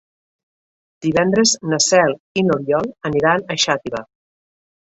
[1.05, 4.05] Divendres na Cel i n'Oriol aniran a Xàtiva.